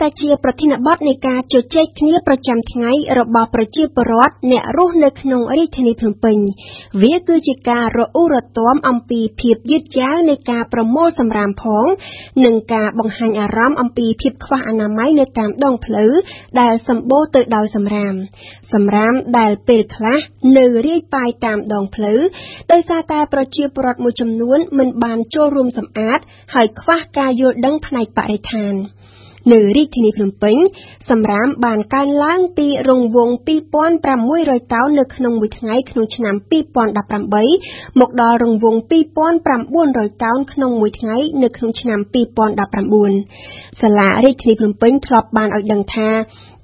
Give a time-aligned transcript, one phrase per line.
[0.00, 6.38] តែជាប្រធានបទនៃការជជែកគ្នាប្រចាំថ្ងៃរបស់ប្រជាពលរដ្ឋអ្នករស់នៅក្នុងរាជធានីភ្នំពេញ
[7.02, 11.86] វាគឺជាការរអ៊ូរទាំអំពីភាពយឺតយ៉ាវនៃការប្រមូលសម្រាមផង
[12.44, 16.12] និងការបង្ហាញអារម្មណ៍អំពីភាពខ្វះអនាម័យនៅតាមដងផ្លូវ
[16.60, 18.14] ដែលសម្បូរទៅដោយសម្រាម
[18.72, 20.18] សម្រាមដែលពេលខ្លះ
[20.58, 22.20] នៅរាយប៉ាយតាមដងផ្លូវ
[22.72, 26.18] ដោយសារតែប្រជាពលរដ្ឋមួយចំនួនមិនបានចូលរួមសម្អាត
[26.54, 28.74] ហើយខ្វះការយល់ដឹងផ្នែកបរិស្ថាន
[29.50, 30.56] នៅរាជធានីភ្នំពេញ
[31.10, 33.32] សម្រាមបានកើនឡើងពីរង្វង់
[34.02, 36.34] 2,600តោននៅក្នុងមួយថ្ងៃក្នុងឆ្នាំ
[37.32, 38.78] 2018មកដល់រង្វង់
[39.50, 41.98] 2,900តោនក្នុងមួយថ្ងៃនៅក្នុងឆ្នាំ
[43.04, 46.10] 2019សាលារាជធានីភ្នំពេញធ្លាប់បានឲ្យដឹងថា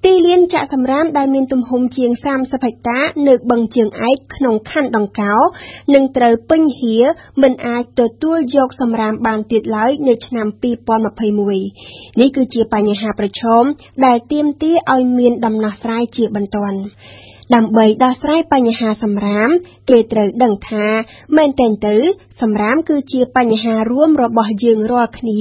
[0.05, 5.37] ទីលានចាក់សំរាមដែលមានទំហំជាង30ហិកតានៅបឹងជើងឯកក្នុងខណ្ឌដង្កោ
[5.95, 6.97] នឹងត្រូវពេញហៀ
[7.43, 10.47] មិនអាចទទួលយកសំរាមបានទៀតឡើយនៅឆ្នាំ
[11.33, 13.65] 2021នេះគឺជាបញ្ហាប្រឈម
[14.07, 16.79] ដែលទាមទារឲ្យមានដំណោះស្រាយជាបន្ទាន់
[17.55, 19.51] ដើម្បីដោះស្រាយបញ្ហាសម្រាម
[19.91, 20.87] គេត្រូវដឹងថា
[21.37, 21.97] មែនទែនទៅ
[22.41, 25.41] សម្រាមគឺជាបញ្ហារួមរបស់យើងរាល់គ្នា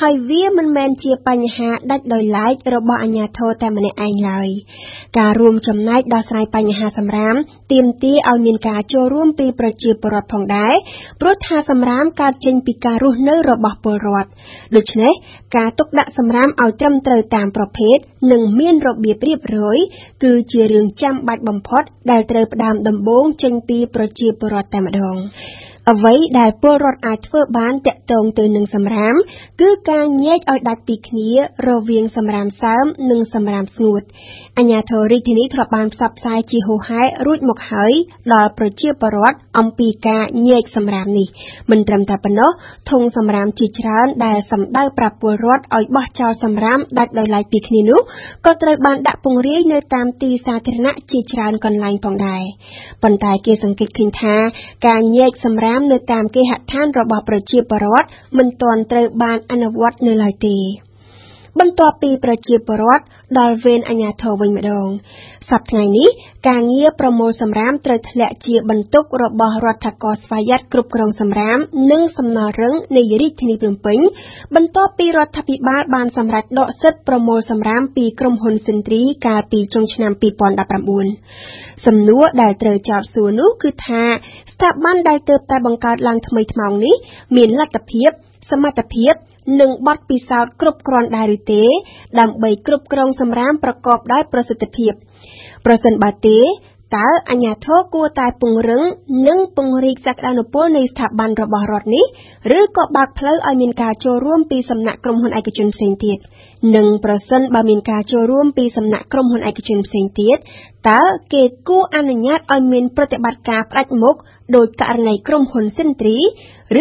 [0.00, 4.48] ហើយវាមិនមែនជាបញ្ហាដាច់ដោយឡែករបស់អាជ្ញាធរតែម្នាក់ឯងឡើយ
[5.18, 7.36] ការរួមចំណែកដោះស្រាយបញ្ហាសម្រាម
[7.72, 10.74] ទាមទារឲ្យមានការចូលរួមពីប្រជាពលរដ្ឋផងដែរ
[11.20, 14.30] ព្រោះថាសម្រាមកើតចេញពីការរស់នៅរបស់ពលរដ្ឋ
[14.76, 15.12] ដូច្នេះ
[15.56, 17.96] ការទុកដាក់សម្រាមឲ្យត្រឹមត្រូវតាមប្រភេទ
[18.32, 19.78] និងមានរបៀបរៀបរយ
[20.24, 25.16] គឺជារឿងចាំបាច់បំផុតដែលត្រូវផ្ដើមដំបូងចេញពីប្រជាពលរដ្ឋតែម្ដង
[25.90, 29.14] អ្វីដែលពលរដ្ឋអាចធ្វើបានតាក់ទងទៅនឹងសម្រាម
[29.60, 31.30] គឺការញែកឲ្យដាច់ពីគ្នា
[31.68, 34.02] រវាងសម្រាមសើមនិងសម្រាមស្ងួត
[34.58, 37.92] អាជ្ញាធររាជធានីធ្លាប់បានផ្សព្វផ្សាយជាហូរហែរួចមកហើយ
[38.34, 41.28] ដល់ប្រជាពលរដ្ឋអំពីការញែកសម្រាមនេះ
[41.70, 42.50] មិនត្រឹមតែប៉ុណ្ណោះ
[42.90, 48.00] ធុងសម្រាមជាច្រើនដែលសម្ដៅប្រាប់ពលរដ្ឋឲ្យបោះចោលសម្រាមដាច់ដោយឡែកពីគ្នានោះ
[48.46, 52.42] ក៏ត្រូវបានដាក់ពង្រាយនៅតាមទីសាធារណៈជាច្រើនកន្លែងផងដែរ
[53.02, 54.36] ប៉ុន្តែគេសង្កេតឃើញថា
[54.86, 58.08] ការញែកសម្រាមនៅតាមគេហដ្ឋានរបស់ប្រជាពលរដ្ឋ
[58.38, 60.56] មិនទាន់ត្រូវបានអនុវត្តនៅឡើយទេ
[61.58, 63.04] បន្ទាប់ពីប្រជាពលរដ្ឋ
[63.38, 64.88] ដល់វេនអាជ្ញាធរវិញម្ដង
[65.50, 66.08] សប្តាហ៍នេះ
[66.48, 71.58] ការងារប្រមូលសម្រាមត្រូវធ្លាក់ជាបន្ទុករបស់រដ្ឋាភិបាលស្វយ័តគ្រប់គ្រងសម្រាម
[71.90, 73.98] និងសំណល់រឹងនៃរាជធានីភ្នំពេញ
[74.54, 80.12] បន្ទាប់ពីរដ្ឋាភិបាលបានសម្រេចដកសិទ្ធិប្រមូលសម្រាមពីក្រុមហ៊ុនសិនទ្រីកាលពីចុងឆ្នាំ
[80.98, 84.02] 2019សំណួរដែលត្រូវចោទសួរនោះគឺថា
[84.52, 86.94] ស្ថាប័នដែលទើបតែបង្កើតឡើងថ្មីថ្មោងនេះ
[87.36, 88.10] មានលទ្ធភាព
[88.50, 89.14] សមត្ថភាព
[89.60, 91.62] និងបទពិសោធន៍គ្រប់គ្រាន់ដែរឬទេ
[92.20, 94.92] ដើម្បីគ្រប់គ្រងសម្រាមប្រកបដោយប្រសិទ្ធភាព
[95.66, 96.38] ប្រសិនបើទេ
[96.96, 98.82] តើអាជ្ញាធរគួរតែពង្រឹង
[99.28, 102.04] និងពង្រីកសក្តានុពលនៃស្ថាប័នរបស់រដ្ឋនេះ
[102.58, 106.18] ឬក៏បើកផ្លូវឲ្យមានការចូលរួមពីសំណាក់ក្រុមហ៊ុនឯកជនផ្សេងទៀត
[106.76, 110.36] និងប្រសិនបើមានការចូលរួមពីសំណាក់ក្រុមហ៊ុនឯកជនផ្សេងទៀត
[110.90, 111.02] តើ
[111.32, 114.16] គេគួរអនុញ្ញាតឲ្យមានប្រតិបត្តិការផ្ដាច់មុខ
[114.56, 116.16] ដោយករណីក្រុមហ៊ុនសិនទ្រី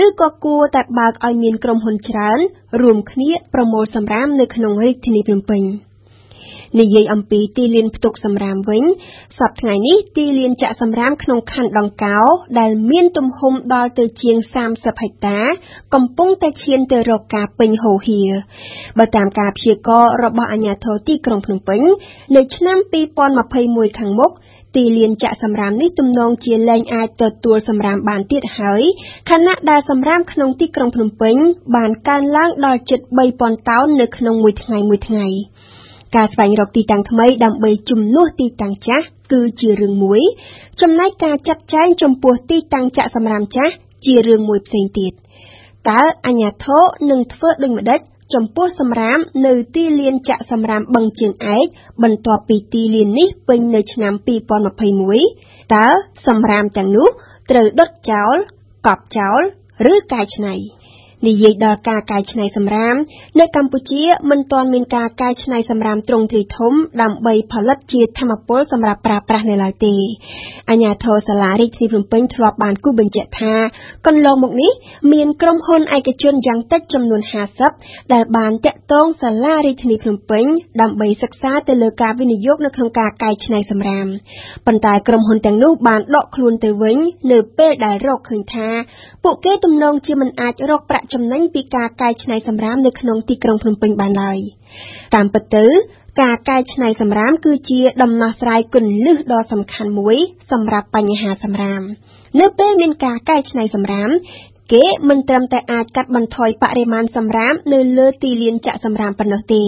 [0.01, 2.39] ឬក៏គួរតែបើកឲ្យមានក្រុមហ៊ុនច្រើន
[2.81, 5.63] រួមគ្នាប្រមូលសម្រាមនៅក្នុងរាជធានីភ្នំពេញ។
[6.79, 8.83] និយាយអំពីទីលានផ្ទុកសម្រាមវិញ
[9.39, 12.19] សប្តាហ៍នេះទីលានចាក់សម្រាមក្នុងខណ្ឌដង្កោ
[12.59, 14.37] ដែលមានទំហំដល់ទៅជាង
[14.69, 15.39] 30ហិកតា
[15.93, 18.21] កំពុងតែឈានទៅរកការពេញហូរហៀ
[18.97, 21.81] បើតាមការព្យាករណ៍របស់អាជ្ញាធរទីក្រុងភ្នំពេញ
[22.35, 22.77] នៅឆ្នាំ
[23.37, 24.31] 2021ខាងមុខ
[24.75, 28.81] ទីលានចាក់សម្រាមនេះទំនងជាលែងអាចទទួលសម្រាមបានទៀតហើយ
[29.29, 31.35] ខណៈដែលសម្រាមក្នុងទីក្រុងភ្នំពេញ
[31.75, 32.99] បានកើនឡើងដល់ជិត
[33.35, 35.27] 3000តោននៅក្នុងមួយថ្ងៃមួយថ្ងៃ
[36.15, 40.21] ការស្វែងរកទីតាំងថ្មីដើម្បីជំនួសទីតាំងចាស់គឺជារឿងមួយ
[40.81, 43.73] ចំណែកការចាត់ចែងចំពោះទីតាំងចាក់សម្រាមចាស់
[44.05, 45.11] ជារឿងមួយផ្សេងទៀត
[45.89, 47.99] តើអញ្ញាធរនឹងធ្វើដូចម្ដេច
[48.33, 51.65] ចំពោះសម្រាមនៅទីលានចាក់សម្រាមបឹងជើងឯក
[52.03, 54.13] បន្ទាប់ពីទីលាននេះពេញនៅឆ្នាំ
[54.93, 55.87] 2021តើ
[56.27, 57.07] សម្រាមទាំងនោះ
[57.51, 58.35] ត្រូវដុតចោល
[58.87, 59.41] កប់ចោល
[59.91, 60.55] ឬកែច្នៃ
[61.27, 62.95] និយាយដល់ការកែច្នៃសម្រាម
[63.39, 69.95] នៅកម្ពុជាមិនទាន់មានការកែច្នៃសម្រាមទ្រង់ទ្រីធំដើម្បីផលិតជាធម្មពលសម្រាប់ប្រើប្រាស់នៅឡើយទេ
[70.69, 73.53] អាជ្ញាធរសាលារាជធានីភ្នំពេញធ្លាប់បានគូបញ្ជាក់ថា
[74.07, 74.71] កន្លងមកនេះ
[75.13, 77.21] មានក្រុមហ៊ុនឯកជនយ៉ាងតិចចំនួន
[77.67, 80.45] 50ដែលបានតាក់ទងសាលារាជធានីភ្នំពេញ
[80.81, 84.07] ដើម្បីសិក្សាទៅលើការវិនិយោគនៅក្នុងការកែច្នៃសម្រាម
[84.65, 86.97] ប៉ុន្តែក្រុមហ៊ុនទាំងនោះបានដកខ្លួនទៅវិញ
[87.31, 88.67] នៅពេលដែលរកឃើញថា
[89.23, 94.39] ពួកគេទំនងជាមិនអាចរកប្រាក់ចំណេញពីការកែច្នៃសម្រាមនៅក្នុងទីក្រុងភ្នំពេញបានឡើយ
[95.15, 95.65] តាមពិតទៅ
[96.21, 100.17] ការកែច្នៃសម្រាមគឺជាដំណោះស្រាយគន្លឹះដ៏សំខាន់មួយ
[100.51, 101.81] សម្រាប់បញ្ហាសម្រាម
[102.39, 104.09] នៅពេលមានការកែច្នៃសម្រាម
[104.73, 109.63] គេមិនត្រឹមតែអាចកាត់បន្ថយបរិមាណសម្រាមនៅលើទីលានចាក់សម្រាមប៉ុណ្ណោះទេ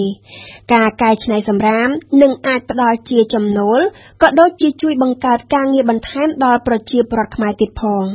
[0.74, 1.88] ការកែច្នៃសម្រាម
[2.21, 3.80] នឹងអាចផ្ដល់ជាចំណូល
[4.21, 8.06] ក៏ដូចជាជួយបង្កើតការងារបន្ថែមដល់ប្រជាពលរដ្ឋខ្មែរទៀតផង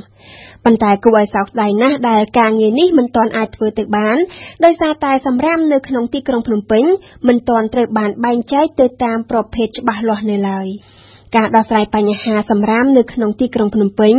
[0.64, 4.16] ប៉ុន្តែគួរឲ្យសោកស្ដាយណាស់ដែលការងារនេះមិនទាន់អាចធ្វើទៅបាន
[4.64, 6.84] ដោយសារតែសម្រាមនៅក្នុងទីក្រុងភ្នំពេញ
[7.28, 10.68] មិនទាន់ត្រូវបានបែងចែកទៅតាមប្រភេទច្បាស់លាស់នៅឡើយ។
[11.36, 14.14] ការដោះស្រាយបញ្ហាសម្រាមនៅក្នុងទីក្រុងភ្នំពេញ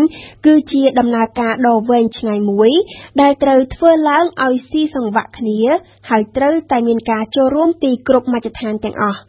[0.45, 2.71] គឺជាដំណើរការដ៏វែងឆ្ងាយមួយ
[3.21, 5.59] ដែលត្រូវធ្វើឡើងឲ្យស៊ីសង្វាក់គ្នា
[6.09, 9.19] ហើយត្រូវតែមានការចូលរួមពីគ្រប់មជ្ឈដ្ឋានទាំងអស់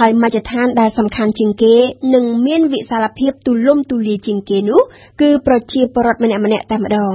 [0.00, 1.74] ហើយមជ្ឈដ្ឋានដែលសំខាន់ជាងគេ
[2.14, 4.80] និងមានវិសាលភាពទូលំទូលាយជាងគេនោះ
[5.20, 7.14] គឺប្រជាពលរដ្ឋម្នាក់ៗតែម្ដង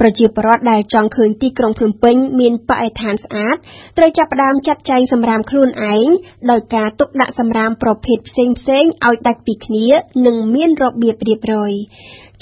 [0.00, 3.56] ប្រជាពលរដ្ឋដែលចង់ឃើញទីក្រុងភ្នំពេញមានបរិស្ថានស្អាត
[3.98, 6.08] ត្រូវចាប់ផ្ដើមចាត់ចែងសម្រាមខ្លួនឯង
[6.50, 8.54] ដោយការទុកដាក់សម្រាមប្រភេទផ្សេងៗ
[9.06, 9.86] ឲ្យដាច់ពីគ្នា
[10.26, 11.72] និងមានរបៀបរៀបរយ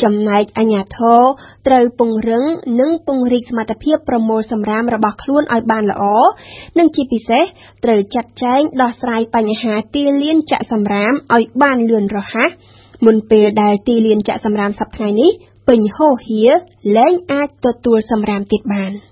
[0.03, 1.21] ចំណែកអាជ្ញាធរ
[1.67, 2.45] ត្រូវពង្រឹង
[2.81, 6.05] និងពង្រីកសមត្ថភាពប្រមូលសំរាមរបស់ខ្លួនឲ្យបានល្អ
[6.79, 7.45] និងជាពិសេស
[7.85, 12.51] ត្រូវចាត់ចែងដោះស្រាយបញ្ហាទីលានចាក់សំរាមឲ្យបានលឿនរហ័ស
[13.05, 15.31] មុនពេលដែលទីលានចាក់សំរាមសប្តាហ៍នេះ
[15.69, 16.43] ពេញហូរហៀ
[16.97, 18.93] លែងអាចទទួលសំរាមទៀតបាន។